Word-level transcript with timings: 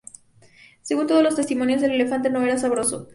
Según 0.81 1.05
todos 1.05 1.21
los 1.21 1.35
testimonios, 1.35 1.83
el 1.83 1.91
elefante 1.91 2.31
no 2.31 2.41
era 2.41 2.57
sabroso. 2.57 3.07